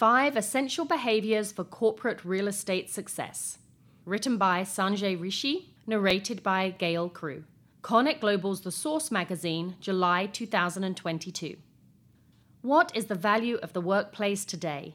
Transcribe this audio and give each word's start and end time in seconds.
Five 0.00 0.34
Essential 0.34 0.86
Behaviors 0.86 1.52
for 1.52 1.62
Corporate 1.62 2.24
Real 2.24 2.48
Estate 2.48 2.88
Success. 2.88 3.58
Written 4.06 4.38
by 4.38 4.62
Sanjay 4.62 5.14
Rishi, 5.14 5.74
narrated 5.86 6.42
by 6.42 6.70
Gail 6.70 7.10
Crew. 7.10 7.44
CoreNet 7.82 8.18
Global's 8.18 8.62
The 8.62 8.70
Source 8.70 9.10
magazine, 9.10 9.76
July 9.78 10.24
2022. 10.24 11.58
What 12.62 12.96
is 12.96 13.04
the 13.08 13.14
value 13.14 13.56
of 13.56 13.74
the 13.74 13.82
workplace 13.82 14.46
today? 14.46 14.94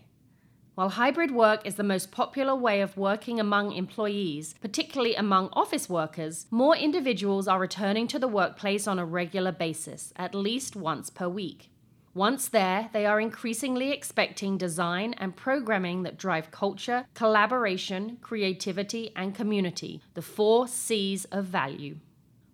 While 0.73 0.89
hybrid 0.89 1.29
work 1.29 1.67
is 1.67 1.75
the 1.75 1.83
most 1.83 2.11
popular 2.11 2.55
way 2.55 2.81
of 2.81 2.97
working 2.97 3.39
among 3.39 3.73
employees, 3.73 4.55
particularly 4.59 5.13
among 5.13 5.49
office 5.53 5.87
workers, 5.87 6.47
more 6.49 6.75
individuals 6.75 7.47
are 7.47 7.59
returning 7.59 8.07
to 8.07 8.17
the 8.17 8.27
workplace 8.27 8.87
on 8.87 8.97
a 8.97 9.05
regular 9.05 9.51
basis, 9.51 10.13
at 10.15 10.33
least 10.33 10.75
once 10.75 11.11
per 11.11 11.29
week. 11.29 11.69
Once 12.15 12.47
there, 12.47 12.89
they 12.93 13.05
are 13.05 13.19
increasingly 13.19 13.91
expecting 13.91 14.57
design 14.57 15.13
and 15.17 15.35
programming 15.35 16.03
that 16.03 16.17
drive 16.17 16.49
culture, 16.49 17.05
collaboration, 17.13 18.17
creativity, 18.21 19.11
and 19.17 19.35
community, 19.35 20.01
the 20.13 20.21
four 20.21 20.65
C's 20.65 21.25
of 21.25 21.43
value. 21.43 21.97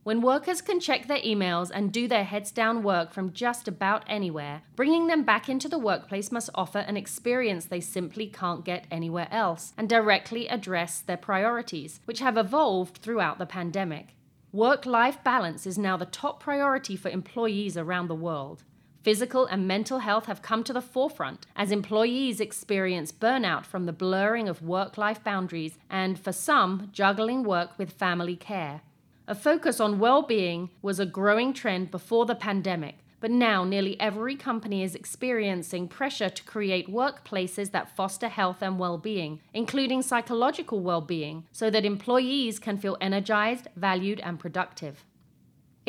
When 0.02 0.20
workers 0.20 0.62
can 0.62 0.80
check 0.80 1.06
their 1.06 1.20
emails 1.20 1.70
and 1.72 1.94
do 1.94 2.08
their 2.08 2.24
heads 2.24 2.50
down 2.50 2.82
work 2.82 3.14
from 3.14 3.34
just 3.34 3.68
about 3.68 4.04
anywhere, 4.08 4.64
bringing 4.76 5.06
them 5.06 5.22
back 5.22 5.48
into 5.48 5.70
the 5.70 5.78
workplace 5.78 6.32
must 6.32 6.50
offer 6.56 6.80
an 6.80 6.98
experience 6.98 7.66
they 7.66 7.82
simply 7.82 8.26
can't 8.26 8.66
get 8.66 8.88
anywhere 8.90 9.28
else 9.30 9.74
and 9.78 9.88
directly 9.88 10.48
address 10.48 11.02
their 11.02 11.18
priorities, 11.18 12.00
which 12.06 12.20
have 12.20 12.36
evolved 12.36 12.98
throughout 12.98 13.38
the 13.38 13.46
pandemic. 13.46 14.16
Work 14.52 14.88
life 14.88 15.24
balance 15.24 15.68
is 15.68 15.78
now 15.78 15.98
the 15.98 16.06
top 16.08 16.40
priority 16.40 16.96
for 16.96 17.10
employees 17.10 17.78
around 17.78 18.08
the 18.08 18.16
world. 18.16 18.64
Physical 19.04 19.48
and 19.48 19.68
mental 19.68 20.00
health 20.00 20.28
have 20.28 20.44
come 20.44 20.64
to 20.64 20.74
the 20.74 20.82
forefront 20.82 21.48
as 21.56 21.72
employees 21.72 22.40
experience 22.40 23.12
burnout 23.12 23.66
from 23.66 23.88
the 23.88 23.94
blurring 23.94 24.48
of 24.48 24.62
work 24.62 24.96
life 24.96 25.24
boundaries 25.24 25.80
and, 25.90 26.20
for 26.20 26.32
some, 26.32 26.90
juggling 26.94 27.44
work 27.44 27.80
with 27.80 27.92
family 27.92 28.36
care. 28.36 28.82
A 29.28 29.34
focus 29.34 29.80
on 29.80 29.98
well 29.98 30.22
being 30.22 30.70
was 30.84 31.00
a 31.00 31.06
growing 31.06 31.52
trend 31.52 31.90
before 31.90 32.28
the 32.28 32.36
pandemic, 32.36 32.98
but 33.20 33.32
now 33.32 33.64
nearly 33.64 34.00
every 34.00 34.36
company 34.36 34.84
is 34.84 34.94
experiencing 34.94 35.88
pressure 35.88 36.30
to 36.30 36.44
create 36.44 36.88
workplaces 36.88 37.72
that 37.72 37.96
foster 37.96 38.28
health 38.28 38.62
and 38.62 38.78
well 38.78 39.00
being, 39.00 39.40
including 39.52 40.04
psychological 40.04 40.80
well 40.80 41.02
being, 41.02 41.46
so 41.52 41.72
that 41.72 41.86
employees 41.86 42.60
can 42.60 42.78
feel 42.78 42.98
energized, 43.02 43.68
valued, 43.76 44.20
and 44.20 44.40
productive. 44.40 45.06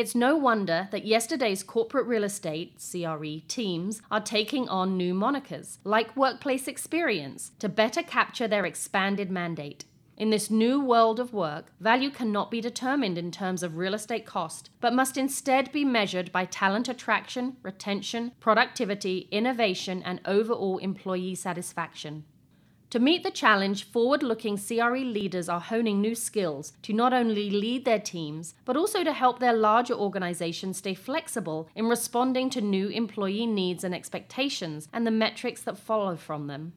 It's 0.03 0.17
no 0.17 0.35
wonder 0.37 0.89
that 0.91 1.07
yesterday's 1.07 1.63
corporate 1.63 2.09
real 2.09 2.25
estate 2.25 2.83
CRE 2.91 3.47
teams 3.47 4.03
are 4.11 4.21
taking 4.21 4.69
on 4.69 4.97
new 4.97 5.15
monikers, 5.15 5.79
like 5.85 6.17
Workplace 6.17 6.67
Experience, 6.67 7.53
to 7.61 7.69
better 7.69 8.03
capture 8.03 8.49
their 8.49 8.67
expanded 8.67 9.31
mandate. 9.31 9.85
In 10.17 10.31
this 10.31 10.51
new 10.51 10.81
world 10.81 11.21
of 11.21 11.33
work, 11.33 11.67
value 11.79 12.11
cannot 12.11 12.51
be 12.51 12.61
determined 12.61 13.17
in 13.17 13.31
terms 13.31 13.63
of 13.63 13.77
real 13.77 13.95
estate 13.95 14.27
cost, 14.27 14.71
but 14.81 14.93
must 14.93 15.17
instead 15.17 15.71
be 15.71 15.85
measured 15.85 16.33
by 16.33 16.47
talent 16.47 16.89
attraction, 16.89 17.59
retention, 17.63 18.33
productivity, 18.41 19.29
innovation, 19.31 20.03
and 20.05 20.21
overall 20.25 20.79
employee 20.79 21.37
satisfaction. 21.37 22.25
To 22.93 22.99
meet 22.99 23.23
the 23.23 23.31
challenge, 23.31 23.85
forward 23.85 24.23
looking 24.23 24.59
CRE 24.59 24.99
leaders 24.99 25.49
are 25.49 25.61
honing 25.61 26.03
new 26.03 26.15
skills 26.15 26.75
to 26.83 26.93
not 26.93 27.15
only 27.15 27.49
lead 27.49 27.87
their 27.87 27.99
teams, 27.99 28.55
but 28.67 28.77
also 28.77 29.03
to 29.03 29.15
help 29.15 29.39
their 29.39 29.55
larger 29.55 29.95
organizations 29.95 30.77
stay 30.77 30.93
flexible 30.93 31.71
in 31.75 31.89
responding 31.89 32.51
to 32.51 32.61
new 32.61 32.89
employee 32.89 33.47
needs 33.47 33.83
and 33.83 33.95
expectations 33.95 34.89
and 34.93 35.07
the 35.07 35.11
metrics 35.11 35.63
that 35.63 35.79
follow 35.79 36.17
from 36.17 36.49
them. 36.49 36.75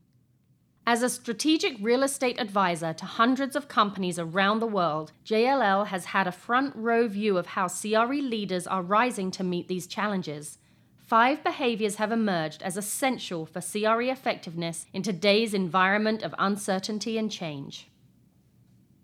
As 0.87 1.03
a 1.03 1.09
strategic 1.09 1.75
real 1.81 2.01
estate 2.01 2.39
advisor 2.39 2.93
to 2.93 3.05
hundreds 3.05 3.57
of 3.57 3.67
companies 3.67 4.17
around 4.17 4.61
the 4.61 4.67
world, 4.67 5.11
JLL 5.25 5.87
has 5.87 6.05
had 6.05 6.27
a 6.27 6.31
front 6.31 6.73
row 6.77 7.09
view 7.09 7.37
of 7.37 7.47
how 7.47 7.67
CRE 7.67 8.21
leaders 8.21 8.67
are 8.67 8.81
rising 8.81 9.31
to 9.31 9.43
meet 9.43 9.67
these 9.67 9.85
challenges. 9.85 10.59
Five 11.05 11.43
behaviors 11.43 11.97
have 11.97 12.11
emerged 12.11 12.63
as 12.63 12.77
essential 12.77 13.45
for 13.45 13.61
CRE 13.61 14.09
effectiveness 14.09 14.87
in 14.91 15.03
today's 15.03 15.53
environment 15.53 16.23
of 16.23 16.33
uncertainty 16.39 17.19
and 17.19 17.31
change. 17.31 17.87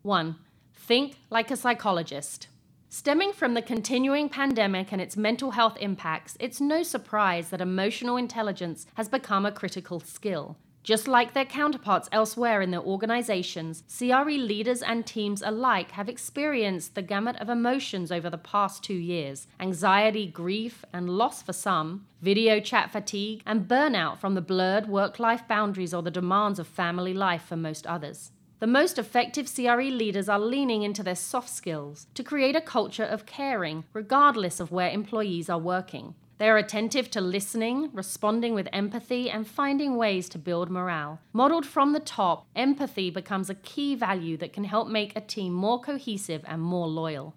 1. 0.02 0.36
Think 0.74 1.18
like 1.30 1.52
a 1.52 1.56
psychologist. 1.56 2.48
Stemming 2.90 3.34
from 3.34 3.54
the 3.54 3.62
continuing 3.62 4.30
pandemic 4.30 4.92
and 4.92 5.00
its 5.00 5.16
mental 5.16 5.52
health 5.52 5.78
impacts, 5.80 6.36
it's 6.40 6.60
no 6.60 6.82
surprise 6.82 7.52
that 7.52 7.62
emotional 7.62 8.18
intelligence 8.18 8.88
has 8.96 9.08
become 9.08 9.46
a 9.46 9.52
critical 9.52 10.00
skill. 10.00 10.58
Just 10.84 11.08
like 11.08 11.34
their 11.34 11.46
counterparts 11.46 12.10
elsewhere 12.12 12.60
in 12.62 12.72
their 12.72 12.82
organizations, 12.82 13.84
CRE 13.88 14.32
leaders 14.32 14.82
and 14.82 15.06
teams 15.06 15.44
alike 15.44 15.92
have 15.92 16.10
experienced 16.10 16.96
the 16.96 17.04
gamut 17.04 17.36
of 17.36 17.50
emotions 17.50 18.12
over 18.12 18.32
the 18.32 18.38
past 18.38 18.84
two 18.84 18.96
years 18.96 19.48
anxiety, 19.60 20.26
grief, 20.26 20.84
and 20.92 21.08
loss 21.08 21.44
for 21.44 21.54
some, 21.54 22.08
video 22.22 22.60
chat 22.60 22.90
fatigue, 22.90 23.44
and 23.46 23.68
burnout 23.68 24.18
from 24.18 24.34
the 24.34 24.42
blurred 24.42 24.88
work 24.88 25.20
life 25.20 25.48
boundaries 25.48 25.94
or 25.94 26.02
the 26.02 26.10
demands 26.10 26.58
of 26.58 26.68
family 26.68 27.14
life 27.14 27.44
for 27.44 27.56
most 27.56 27.86
others. 27.86 28.32
The 28.58 28.68
most 28.68 28.98
effective 28.98 29.52
CRE 29.54 29.82
leaders 29.82 30.30
are 30.30 30.40
leaning 30.40 30.82
into 30.82 31.04
their 31.04 31.16
soft 31.16 31.50
skills 31.50 32.08
to 32.16 32.24
create 32.24 32.56
a 32.56 32.62
culture 32.62 33.04
of 33.04 33.26
caring, 33.26 33.84
regardless 33.94 34.60
of 34.60 34.72
where 34.72 34.90
employees 34.90 35.50
are 35.50 35.60
working. 35.60 36.16
They 36.42 36.50
are 36.50 36.58
attentive 36.58 37.12
to 37.12 37.22
listening, 37.22 37.92
responding 37.94 38.56
with 38.56 38.68
empathy, 38.74 39.30
and 39.30 39.46
finding 39.48 39.96
ways 39.96 40.28
to 40.30 40.40
build 40.40 40.72
morale. 40.72 41.20
Modeled 41.34 41.68
from 41.68 41.94
the 41.94 42.00
top, 42.00 42.48
empathy 42.56 43.12
becomes 43.12 43.52
a 43.52 43.54
key 43.54 43.94
value 43.94 44.38
that 44.38 44.52
can 44.52 44.64
help 44.64 44.88
make 44.88 45.16
a 45.16 45.22
team 45.22 45.54
more 45.54 45.80
cohesive 45.80 46.44
and 46.48 46.60
more 46.60 46.88
loyal. 46.88 47.36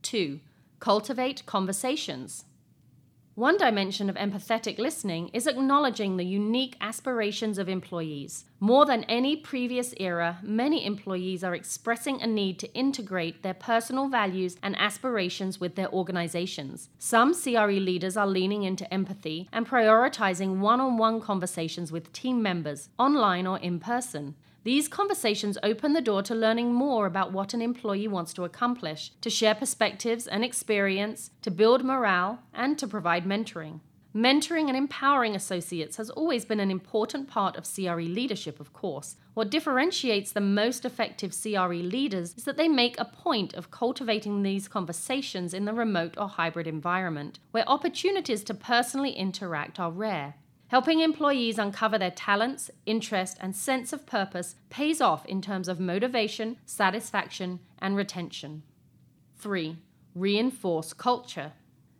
2. 0.00 0.40
Cultivate 0.80 1.44
conversations. 1.44 2.46
One 3.42 3.56
dimension 3.56 4.08
of 4.08 4.14
empathetic 4.14 4.78
listening 4.78 5.28
is 5.32 5.48
acknowledging 5.48 6.16
the 6.16 6.24
unique 6.24 6.76
aspirations 6.80 7.58
of 7.58 7.68
employees. 7.68 8.44
More 8.60 8.86
than 8.86 9.02
any 9.08 9.34
previous 9.34 9.92
era, 9.98 10.38
many 10.44 10.86
employees 10.86 11.42
are 11.42 11.52
expressing 11.52 12.22
a 12.22 12.26
need 12.28 12.60
to 12.60 12.72
integrate 12.72 13.42
their 13.42 13.52
personal 13.52 14.06
values 14.06 14.58
and 14.62 14.78
aspirations 14.78 15.58
with 15.58 15.74
their 15.74 15.90
organizations. 15.90 16.88
Some 17.00 17.34
CRE 17.34 17.80
leaders 17.80 18.16
are 18.16 18.28
leaning 18.28 18.62
into 18.62 18.86
empathy 18.94 19.48
and 19.52 19.66
prioritizing 19.66 20.60
one 20.60 20.80
on 20.80 20.96
one 20.96 21.20
conversations 21.20 21.90
with 21.90 22.12
team 22.12 22.42
members, 22.42 22.90
online 22.96 23.48
or 23.48 23.58
in 23.58 23.80
person. 23.80 24.36
These 24.64 24.86
conversations 24.86 25.58
open 25.64 25.92
the 25.92 26.00
door 26.00 26.22
to 26.22 26.36
learning 26.36 26.72
more 26.72 27.06
about 27.06 27.32
what 27.32 27.52
an 27.52 27.60
employee 27.60 28.06
wants 28.06 28.32
to 28.34 28.44
accomplish, 28.44 29.10
to 29.20 29.28
share 29.28 29.56
perspectives 29.56 30.28
and 30.28 30.44
experience, 30.44 31.32
to 31.42 31.50
build 31.50 31.84
morale, 31.84 32.38
and 32.54 32.78
to 32.78 32.86
provide 32.86 33.24
mentoring. 33.24 33.80
Mentoring 34.14 34.68
and 34.68 34.76
empowering 34.76 35.34
associates 35.34 35.96
has 35.96 36.10
always 36.10 36.44
been 36.44 36.60
an 36.60 36.70
important 36.70 37.28
part 37.28 37.56
of 37.56 37.64
CRE 37.64 38.02
leadership, 38.02 38.60
of 38.60 38.72
course. 38.72 39.16
What 39.34 39.50
differentiates 39.50 40.30
the 40.30 40.40
most 40.40 40.84
effective 40.84 41.34
CRE 41.34 41.72
leaders 41.72 42.34
is 42.36 42.44
that 42.44 42.58
they 42.58 42.68
make 42.68 43.00
a 43.00 43.06
point 43.06 43.54
of 43.54 43.70
cultivating 43.70 44.42
these 44.42 44.68
conversations 44.68 45.54
in 45.54 45.64
the 45.64 45.72
remote 45.72 46.16
or 46.18 46.28
hybrid 46.28 46.68
environment, 46.68 47.40
where 47.50 47.68
opportunities 47.68 48.44
to 48.44 48.54
personally 48.54 49.12
interact 49.12 49.80
are 49.80 49.90
rare. 49.90 50.34
Helping 50.72 51.00
employees 51.00 51.58
uncover 51.58 51.98
their 51.98 52.10
talents, 52.10 52.70
interest, 52.86 53.36
and 53.42 53.54
sense 53.54 53.92
of 53.92 54.06
purpose 54.06 54.54
pays 54.70 55.02
off 55.02 55.26
in 55.26 55.42
terms 55.42 55.68
of 55.68 55.78
motivation, 55.78 56.56
satisfaction, 56.64 57.60
and 57.78 57.94
retention. 57.94 58.62
3. 59.36 59.76
Reinforce 60.14 60.94
culture. 60.94 61.52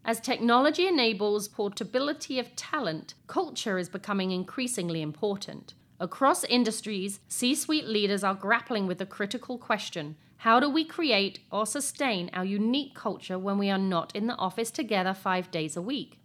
As 0.06 0.21
technology 0.21 0.87
enables 0.87 1.49
portability 1.49 2.38
of 2.38 2.56
talent, 2.56 3.12
culture 3.27 3.76
is 3.76 3.91
becoming 3.91 4.31
increasingly 4.31 5.02
important. 5.02 5.75
Across 6.00 6.44
industries, 6.44 7.20
C 7.29 7.55
suite 7.55 7.88
leaders 7.88 8.25
are 8.25 8.35
grappling 8.35 8.87
with 8.87 8.96
the 8.96 9.05
critical 9.05 9.58
question 9.58 10.17
how 10.38 10.58
do 10.58 10.69
we 10.70 10.85
create 10.85 11.41
or 11.52 11.67
sustain 11.67 12.31
our 12.32 12.44
unique 12.44 12.94
culture 12.94 13.38
when 13.38 13.58
we 13.58 13.69
are 13.69 13.79
not 13.79 14.17
in 14.17 14.29
the 14.29 14.35
office 14.37 14.70
together 14.70 15.12
five 15.12 15.50
days 15.50 15.76
a 15.76 15.82
week? 15.82 16.21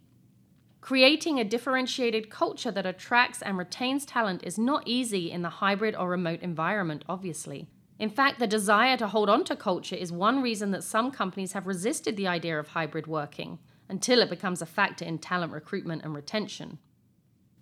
Creating 0.80 1.38
a 1.38 1.44
differentiated 1.44 2.30
culture 2.30 2.70
that 2.70 2.86
attracts 2.86 3.42
and 3.42 3.58
retains 3.58 4.06
talent 4.06 4.42
is 4.44 4.58
not 4.58 4.86
easy 4.86 5.30
in 5.30 5.42
the 5.42 5.48
hybrid 5.48 5.94
or 5.94 6.08
remote 6.08 6.40
environment, 6.40 7.04
obviously. 7.08 7.68
In 7.98 8.10
fact, 8.10 8.38
the 8.38 8.46
desire 8.46 8.96
to 8.96 9.08
hold 9.08 9.28
on 9.28 9.44
to 9.44 9.56
culture 9.56 9.96
is 9.96 10.12
one 10.12 10.40
reason 10.40 10.70
that 10.70 10.84
some 10.84 11.10
companies 11.10 11.52
have 11.52 11.66
resisted 11.66 12.16
the 12.16 12.28
idea 12.28 12.58
of 12.58 12.68
hybrid 12.68 13.06
working 13.08 13.58
until 13.88 14.22
it 14.22 14.30
becomes 14.30 14.62
a 14.62 14.66
factor 14.66 15.04
in 15.04 15.18
talent 15.18 15.52
recruitment 15.52 16.04
and 16.04 16.14
retention. 16.14 16.78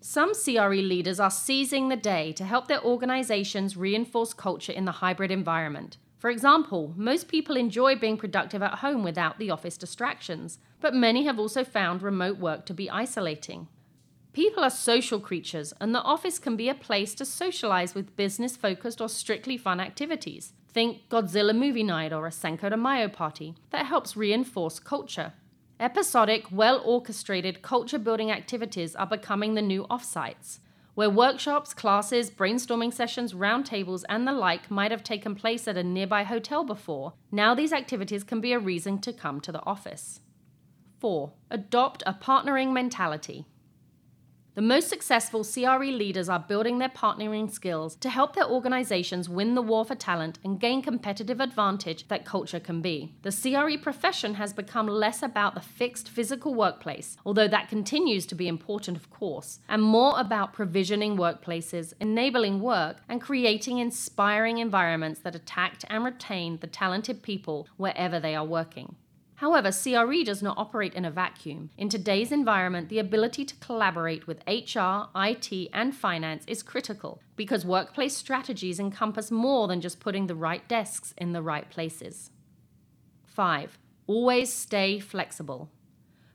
Some 0.01 0.33
CRE 0.35 0.75
leaders 0.75 1.19
are 1.19 1.31
seizing 1.31 1.89
the 1.89 1.97
day 1.97 2.33
to 2.33 2.45
help 2.45 2.69
their 2.69 2.85
organizations 2.85 3.77
reinforce 3.77 4.35
culture 4.35 4.73
in 4.73 4.85
the 4.85 4.93
hybrid 4.93 5.31
environment. 5.31 5.97
For 6.19 6.31
example, 6.31 6.95
most 6.97 7.29
people 7.29 7.57
enjoy 7.57 7.97
being 7.97 8.17
productive 8.17 8.63
at 8.63 8.79
home 8.79 9.03
without 9.03 9.39
the 9.39 9.51
office 9.51 9.77
distractions, 9.77 10.59
but 10.81 10.95
many 10.95 11.25
have 11.25 11.39
also 11.39 11.63
found 11.63 12.03
remote 12.03 12.39
work 12.39 12.65
to 12.67 12.75
be 12.75 12.89
isolating. 12.91 13.69
People 14.33 14.63
are 14.63 14.71
social 14.71 15.19
creatures, 15.19 15.73
and 15.81 15.95
the 15.95 16.03
office 16.03 16.39
can 16.39 16.57
be 16.57 16.69
a 16.69 16.75
place 16.75 17.15
to 17.15 17.25
socialize 17.25 17.95
with 17.95 18.17
business 18.17 18.57
focused 18.57 19.01
or 19.01 19.09
strictly 19.09 19.57
fun 19.57 19.81
activities. 19.81 20.53
Think 20.69 21.09
Godzilla 21.09 21.57
movie 21.57 21.83
night 21.83 22.13
or 22.13 22.27
a 22.27 22.33
Cinco 22.33 22.69
de 22.69 22.77
Mayo 22.77 23.09
party 23.09 23.55
that 23.71 23.87
helps 23.87 24.17
reinforce 24.17 24.79
culture. 24.79 25.33
Episodic, 25.81 26.47
well 26.51 26.83
orchestrated 26.85 27.63
culture 27.63 27.99
building 27.99 28.31
activities 28.31 28.95
are 28.95 29.07
becoming 29.07 29.55
the 29.55 29.63
new 29.63 29.87
offsites, 29.91 30.59
where 30.97 31.11
workshops, 31.11 31.75
classes, 31.75 32.31
brainstorming 32.31 32.93
sessions, 32.93 33.35
roundtables, 33.35 34.03
and 34.09 34.27
the 34.27 34.33
like 34.33 34.71
might 34.71 34.91
have 34.91 35.05
taken 35.05 35.35
place 35.35 35.69
at 35.69 35.77
a 35.77 35.85
nearby 35.85 36.25
hotel 36.25 36.65
before. 36.65 37.13
Now 37.31 37.55
these 37.55 37.73
activities 37.75 38.25
can 38.25 38.41
be 38.41 38.55
a 38.55 38.59
reason 38.59 38.99
to 39.03 39.13
come 39.13 39.43
to 39.43 39.53
the 39.53 39.63
office. 39.65 40.21
4. 40.99 41.35
Adopt 41.51 42.03
a 42.07 42.15
partnering 42.15 42.73
mentality. 42.73 43.45
The 44.57 44.63
most 44.63 44.89
successful 44.89 45.45
CRE 45.45 45.85
leaders 45.85 46.31
are 46.31 46.39
building 46.39 46.79
their 46.79 46.89
partnering 46.89 47.51
skills 47.51 47.95
to 47.97 48.09
help 48.09 48.35
their 48.35 48.49
organizations 48.49 49.29
win 49.29 49.55
the 49.55 49.61
war 49.61 49.85
for 49.85 49.95
talent 49.95 50.39
and 50.43 50.59
gain 50.59 50.81
competitive 50.81 51.41
advantage 51.41 52.09
that 52.09 52.25
culture 52.25 52.59
can 52.59 52.81
be. 52.81 53.13
The 53.21 53.33
CRE 53.33 53.77
profession 53.77 54.37
has 54.37 54.55
become 54.55 54.89
less 54.89 55.23
about 55.23 55.55
the 55.55 55.61
fixed 55.61 56.09
physical 56.09 56.55
workplace, 56.55 57.19
although 57.27 57.49
that 57.49 57.69
continues 57.69 58.25
to 58.25 58.35
be 58.35 58.49
important, 58.49 58.97
of 58.97 59.11
course, 59.11 59.59
and 59.69 59.83
more 59.83 60.19
about 60.19 60.55
provisioning 60.55 61.19
workplaces, 61.19 61.93
enabling 62.01 62.63
work, 62.63 63.03
and 63.11 63.21
creating 63.21 63.77
inspiring 63.77 64.57
environments 64.57 65.21
that 65.21 65.35
attract 65.35 65.85
and 65.91 66.03
retain 66.03 66.57
the 66.61 66.67
talented 66.67 67.23
people 67.23 67.69
wherever 67.77 68.19
they 68.19 68.35
are 68.35 68.47
working. 68.47 68.97
However, 69.37 69.71
CRE 69.71 70.25
does 70.25 70.43
not 70.43 70.57
operate 70.57 70.95
in 70.95 71.05
a 71.05 71.11
vacuum. 71.11 71.71
In 71.77 71.91
today's 71.91 72.33
environment, 72.33 72.89
the 72.89 72.99
ability 72.99 73.45
to 73.45 73.55
collaborate 73.57 74.27
with 74.27 74.43
HR, 74.47 75.09
IT, 75.15 75.69
and 75.75 75.95
finance 75.95 76.45
is 76.47 76.63
critical 76.63 77.21
because 77.37 77.67
workplace 77.67 78.17
strategies 78.17 78.81
encompass 78.81 79.31
more 79.31 79.69
than 79.69 79.83
just 79.83 80.01
putting 80.01 80.27
the 80.27 80.35
right 80.35 80.67
desks 80.69 81.13
in 81.19 81.33
the 81.33 81.43
right 81.43 81.69
places. 81.69 82.31
5. 83.27 83.79
Always 84.07 84.51
stay 84.51 84.99
flexible. 84.99 85.71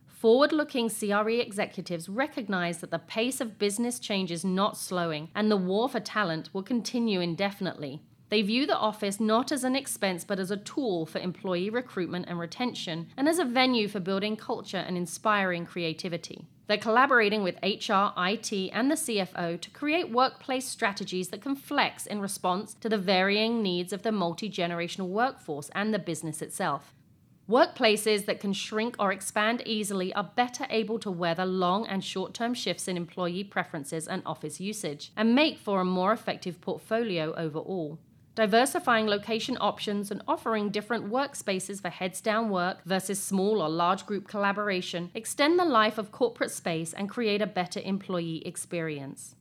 Forward 0.05 0.51
looking 0.51 0.87
CRE 0.87 1.39
executives 1.39 2.07
recognize 2.07 2.77
that 2.77 2.91
the 2.91 2.99
pace 2.99 3.41
of 3.41 3.57
business 3.57 3.97
change 3.97 4.31
is 4.31 4.45
not 4.45 4.77
slowing 4.77 5.29
and 5.33 5.49
the 5.49 5.57
war 5.57 5.89
for 5.89 5.99
talent 5.99 6.53
will 6.53 6.61
continue 6.61 7.19
indefinitely. 7.19 8.03
They 8.31 8.43
view 8.43 8.65
the 8.65 8.77
office 8.77 9.19
not 9.19 9.51
as 9.51 9.65
an 9.65 9.75
expense 9.75 10.23
but 10.23 10.39
as 10.39 10.51
a 10.51 10.55
tool 10.55 11.05
for 11.05 11.19
employee 11.19 11.69
recruitment 11.69 12.27
and 12.29 12.39
retention, 12.39 13.09
and 13.17 13.27
as 13.27 13.39
a 13.39 13.43
venue 13.43 13.89
for 13.89 13.99
building 13.99 14.37
culture 14.37 14.77
and 14.77 14.95
inspiring 14.95 15.65
creativity. 15.65 16.45
They're 16.67 16.77
collaborating 16.77 17.43
with 17.43 17.59
HR, 17.61 18.13
IT, 18.17 18.53
and 18.71 18.89
the 18.89 18.95
CFO 18.95 19.59
to 19.59 19.69
create 19.71 20.11
workplace 20.11 20.65
strategies 20.65 21.27
that 21.27 21.41
can 21.41 21.57
flex 21.57 22.05
in 22.05 22.21
response 22.21 22.73
to 22.75 22.87
the 22.87 22.97
varying 22.97 23.61
needs 23.61 23.91
of 23.91 24.03
the 24.03 24.13
multi 24.13 24.49
generational 24.49 25.09
workforce 25.09 25.69
and 25.75 25.93
the 25.93 25.99
business 25.99 26.41
itself. 26.41 26.95
Workplaces 27.49 28.27
that 28.27 28.39
can 28.39 28.53
shrink 28.53 28.95
or 28.97 29.11
expand 29.11 29.61
easily 29.65 30.13
are 30.13 30.31
better 30.37 30.65
able 30.69 30.99
to 30.99 31.11
weather 31.11 31.45
long 31.45 31.85
and 31.85 32.01
short 32.01 32.33
term 32.33 32.53
shifts 32.53 32.87
in 32.87 32.95
employee 32.95 33.43
preferences 33.43 34.07
and 34.07 34.23
office 34.25 34.61
usage, 34.61 35.11
and 35.17 35.35
make 35.35 35.57
for 35.57 35.81
a 35.81 35.85
more 35.85 36.13
effective 36.13 36.61
portfolio 36.61 37.33
overall 37.35 37.99
diversifying 38.35 39.07
location 39.07 39.57
options 39.59 40.09
and 40.09 40.21
offering 40.27 40.69
different 40.69 41.09
workspaces 41.09 41.81
for 41.81 41.89
heads 41.89 42.21
down 42.21 42.49
work 42.49 42.83
versus 42.85 43.21
small 43.21 43.61
or 43.61 43.69
large 43.69 44.05
group 44.05 44.27
collaboration 44.27 45.11
extend 45.13 45.59
the 45.59 45.65
life 45.65 45.97
of 45.97 46.11
corporate 46.11 46.51
space 46.51 46.93
and 46.93 47.09
create 47.09 47.41
a 47.41 47.47
better 47.47 47.81
employee 47.83 48.41
experience. 48.45 49.35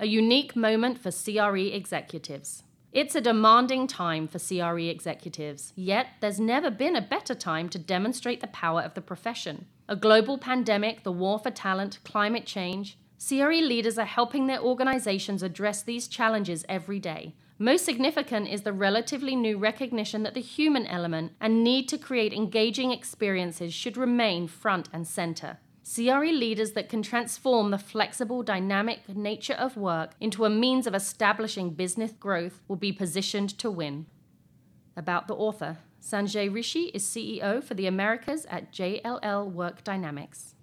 A 0.00 0.06
unique 0.06 0.54
moment 0.54 0.98
for 0.98 1.10
CRE 1.10 1.74
executives. 1.74 2.62
It's 2.90 3.14
a 3.14 3.20
demanding 3.20 3.86
time 3.86 4.26
for 4.26 4.38
CRE 4.38 4.88
executives, 4.88 5.72
yet 5.76 6.06
there's 6.20 6.40
never 6.40 6.70
been 6.70 6.96
a 6.96 7.02
better 7.02 7.34
time 7.34 7.68
to 7.68 7.78
demonstrate 7.78 8.40
the 8.40 8.46
power 8.46 8.80
of 8.80 8.94
the 8.94 9.02
profession. 9.02 9.66
A 9.88 9.96
global 9.96 10.38
pandemic, 10.38 11.02
the 11.02 11.12
war 11.12 11.38
for 11.38 11.50
talent, 11.50 11.98
climate 12.02 12.46
change, 12.46 12.96
CRE 13.18 13.60
leaders 13.60 13.98
are 13.98 14.06
helping 14.06 14.46
their 14.46 14.60
organizations 14.60 15.42
address 15.42 15.82
these 15.82 16.08
challenges 16.08 16.64
every 16.68 16.98
day. 16.98 17.34
Most 17.60 17.84
significant 17.84 18.48
is 18.48 18.62
the 18.62 18.72
relatively 18.72 19.34
new 19.34 19.58
recognition 19.58 20.22
that 20.22 20.34
the 20.34 20.40
human 20.40 20.86
element 20.86 21.32
and 21.40 21.64
need 21.64 21.88
to 21.88 21.98
create 21.98 22.32
engaging 22.32 22.92
experiences 22.92 23.74
should 23.74 23.96
remain 23.96 24.46
front 24.46 24.88
and 24.92 25.04
center. 25.04 25.58
CRE 25.82 26.26
leaders 26.26 26.72
that 26.72 26.88
can 26.88 27.02
transform 27.02 27.72
the 27.72 27.78
flexible, 27.78 28.44
dynamic 28.44 29.08
nature 29.08 29.54
of 29.54 29.76
work 29.76 30.12
into 30.20 30.44
a 30.44 30.50
means 30.50 30.86
of 30.86 30.94
establishing 30.94 31.70
business 31.70 32.12
growth 32.12 32.60
will 32.68 32.76
be 32.76 32.92
positioned 32.92 33.58
to 33.58 33.70
win. 33.70 34.06
About 34.96 35.26
the 35.26 35.34
author 35.34 35.78
Sanjay 36.00 36.52
Rishi 36.52 36.92
is 36.94 37.04
CEO 37.04 37.62
for 37.62 37.74
the 37.74 37.88
Americas 37.88 38.46
at 38.46 38.72
JLL 38.72 39.50
Work 39.50 39.82
Dynamics. 39.82 40.54